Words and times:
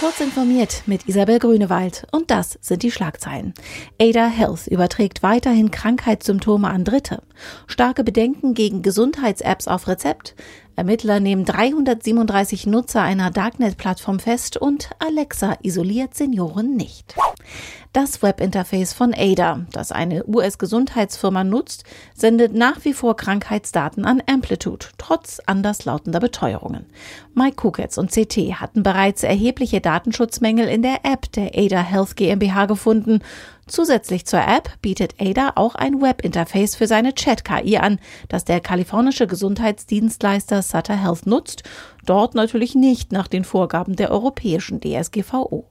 Kurz 0.00 0.18
informiert 0.22 0.84
mit 0.86 1.06
Isabel 1.08 1.38
Grünewald 1.38 2.06
und 2.10 2.30
das 2.30 2.58
sind 2.62 2.82
die 2.82 2.90
Schlagzeilen. 2.90 3.52
Ada 4.00 4.28
Health 4.28 4.66
überträgt 4.66 5.22
weiterhin 5.22 5.70
Krankheitssymptome 5.70 6.66
an 6.66 6.84
Dritte. 6.84 7.22
Starke 7.66 8.02
Bedenken 8.02 8.54
gegen 8.54 8.80
Gesundheits-Apps 8.80 9.68
auf 9.68 9.88
Rezept. 9.88 10.34
Ermittler 10.80 11.20
nehmen 11.20 11.44
337 11.44 12.66
Nutzer 12.66 13.02
einer 13.02 13.30
Darknet-Plattform 13.30 14.18
fest 14.18 14.56
und 14.56 14.88
Alexa 14.98 15.58
isoliert 15.62 16.14
Senioren 16.14 16.74
nicht. 16.74 17.16
Das 17.92 18.22
Webinterface 18.22 18.94
von 18.94 19.12
Ada, 19.12 19.66
das 19.72 19.92
eine 19.92 20.24
US-Gesundheitsfirma 20.24 21.44
nutzt, 21.44 21.84
sendet 22.14 22.54
nach 22.54 22.82
wie 22.84 22.94
vor 22.94 23.14
Krankheitsdaten 23.14 24.06
an 24.06 24.22
Amplitude, 24.26 24.86
trotz 24.96 25.40
anderslautender 25.44 26.20
Beteuerungen. 26.20 26.86
Mike 27.34 27.56
Kuketz 27.56 27.98
und 27.98 28.10
CT 28.10 28.60
hatten 28.60 28.82
bereits 28.82 29.22
erhebliche 29.22 29.82
Datenschutzmängel 29.82 30.66
in 30.66 30.80
der 30.80 31.04
App 31.04 31.30
der 31.32 31.50
Ada 31.58 31.82
Health 31.82 32.16
GmbH 32.16 32.64
gefunden. 32.64 33.20
Zusätzlich 33.70 34.26
zur 34.26 34.40
App 34.40 34.68
bietet 34.82 35.14
Ada 35.20 35.52
auch 35.54 35.76
ein 35.76 36.02
Webinterface 36.02 36.74
für 36.74 36.88
seine 36.88 37.14
Chat-KI 37.14 37.78
an, 37.78 38.00
das 38.28 38.44
der 38.44 38.58
kalifornische 38.58 39.28
Gesundheitsdienstleister 39.28 40.60
Sutter 40.62 41.00
Health 41.00 41.24
nutzt, 41.24 41.62
dort 42.04 42.34
natürlich 42.34 42.74
nicht 42.74 43.12
nach 43.12 43.28
den 43.28 43.44
Vorgaben 43.44 43.94
der 43.94 44.10
europäischen 44.10 44.80
DSGVO. 44.80 45.66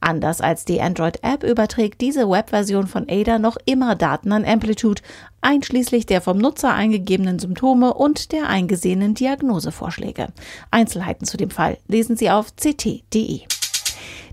Anders 0.00 0.40
als 0.40 0.64
die 0.64 0.80
Android-App 0.80 1.42
überträgt 1.42 2.00
diese 2.00 2.28
Webversion 2.28 2.86
von 2.86 3.06
Ada 3.06 3.38
noch 3.38 3.58
immer 3.66 3.96
Daten 3.96 4.32
an 4.32 4.46
Amplitude, 4.46 5.02
einschließlich 5.42 6.06
der 6.06 6.22
vom 6.22 6.38
Nutzer 6.38 6.72
eingegebenen 6.72 7.38
Symptome 7.38 7.92
und 7.92 8.32
der 8.32 8.48
eingesehenen 8.48 9.12
Diagnosevorschläge. 9.14 10.28
Einzelheiten 10.70 11.26
zu 11.26 11.36
dem 11.36 11.50
Fall 11.50 11.76
lesen 11.86 12.16
Sie 12.16 12.30
auf 12.30 12.56
ct.de. 12.56 13.42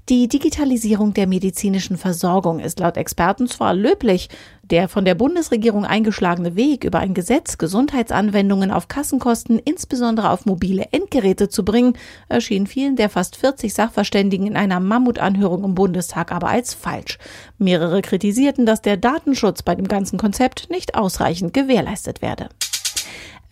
Die 0.09 0.27
Digitalisierung 0.27 1.14
der 1.14 1.27
medizinischen 1.27 1.95
Versorgung 1.95 2.59
ist 2.59 2.81
laut 2.81 2.97
Experten 2.97 3.47
zwar 3.47 3.73
löblich, 3.73 4.27
der 4.64 4.89
von 4.89 5.05
der 5.05 5.16
Bundesregierung 5.16 5.86
eingeschlagene 5.86 6.58
Weg, 6.58 6.83
über 6.83 7.00
ein 7.00 7.14
Gesetz 7.14 7.58
Gesundheitsanwendungen 7.58 8.69
auf 8.69 8.89
Kassenkosten, 8.89 9.59
insbesondere 9.59 10.31
auf 10.31 10.45
mobile 10.45 10.88
Endgeräte 10.92 11.47
zu 11.47 11.64
bringen, 11.64 11.94
erschien 12.27 12.67
vielen 12.67 12.97
der 12.97 13.09
fast 13.09 13.38
40 13.38 13.73
Sachverständigen 13.73 14.45
in 14.45 14.58
einer 14.58 14.81
Mammutanhörung 14.81 15.64
im 15.64 15.73
Bundestag 15.73 16.33
aber 16.33 16.49
als 16.49 16.73
falsch. 16.73 17.17
Mehrere 17.58 18.02
kritisierten, 18.02 18.66
dass 18.66 18.81
der 18.81 18.97
Datenschutz 18.97 19.64
bei 19.64 19.73
dem 19.73 19.88
ganzen 19.88 20.20
Konzept 20.20 20.70
nicht 20.70 20.95
ausreichend 20.95 21.53
gewährleistet 21.53 22.22
werde. 22.22 22.49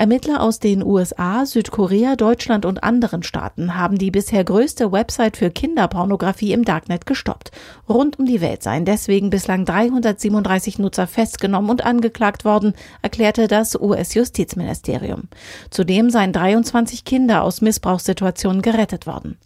Ermittler 0.02 0.42
aus 0.42 0.58
den 0.58 0.84
USA, 0.84 1.46
Südkorea, 1.46 2.16
Deutschland 2.16 2.66
und 2.66 2.84
anderen 2.84 3.22
Staaten 3.22 3.76
haben 3.78 4.00
die 4.00 4.10
bisher 4.10 4.44
größte 4.44 4.92
Website 4.92 5.38
für 5.38 5.52
Kinderpornografie 5.52 6.54
im 6.54 6.66
Darknet 6.66 7.06
gestoppt. 7.06 7.52
Rund 7.88 8.18
um 8.18 8.26
die 8.26 8.42
Welt 8.42 8.64
seien 8.64 8.84
deswegen 8.84 9.30
bislang 9.30 9.64
337 9.64 10.80
Nutzer 10.80 11.06
festgenommen 11.06 11.70
und 11.70 11.86
angeklagt 11.86 12.46
worden, 12.46 12.74
erklärte 13.04 13.48
das 13.48 13.80
US-Justizministerium. 13.80 15.26
Zudem 15.70 16.10
seien 16.10 16.34
23 16.34 17.06
Kinder 17.06 17.44
aus 17.44 17.62
Missbrauchssituationen 17.62 18.64
gerettet 18.64 19.06
worden. 19.06 19.38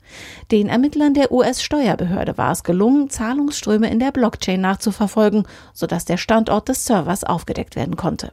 Den 0.53 0.69
Ermittlern 0.69 1.13
der 1.13 1.33
US-Steuerbehörde 1.33 2.37
war 2.37 2.53
es 2.53 2.63
gelungen, 2.63 3.09
Zahlungsströme 3.09 3.91
in 3.91 3.99
der 3.99 4.13
Blockchain 4.13 4.61
nachzuverfolgen, 4.61 5.45
sodass 5.73 6.05
der 6.05 6.15
Standort 6.15 6.69
des 6.69 6.85
Servers 6.85 7.25
aufgedeckt 7.25 7.75
werden 7.75 7.97
konnte. 7.97 8.31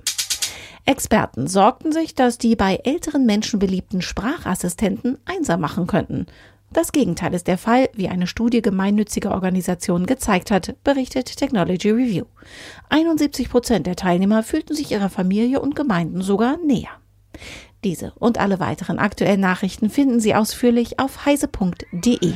Experten 0.85 1.47
sorgten 1.47 1.93
sich, 1.93 2.15
dass 2.15 2.39
die 2.39 2.57
bei 2.57 2.77
älteren 2.85 3.25
Menschen 3.25 3.59
beliebten 3.59 4.03
Sprachassistenten 4.03 5.19
einsam 5.25 5.61
machen 5.61 5.87
könnten. 5.87 6.27
Das 6.73 6.93
Gegenteil 6.93 7.35
ist 7.35 7.49
der 7.49 7.59
Fall, 7.59 7.91
wie 7.93 8.09
eine 8.09 8.27
Studie 8.27 8.63
gemeinnütziger 8.63 9.33
Organisationen 9.33 10.07
gezeigt 10.07 10.51
hat, 10.51 10.75
berichtet 10.83 11.37
Technology 11.37 11.91
Review. 11.91 12.25
71 12.89 13.51
Prozent 13.51 13.87
der 13.87 13.97
Teilnehmer 13.97 14.43
fühlten 14.43 14.75
sich 14.75 14.91
ihrer 14.91 15.11
Familie 15.11 15.61
und 15.61 15.77
Gemeinden 15.77 16.23
sogar 16.23 16.57
näher. 16.57 16.91
Diese 17.85 18.13
und 18.19 18.39
alle 18.39 18.59
weiteren 18.59 18.99
aktuellen 18.99 19.41
Nachrichten 19.41 19.91
finden 19.91 20.21
Sie 20.21 20.35
ausführlich 20.35 20.99
auf 20.99 21.27
heise.de. 21.27 22.33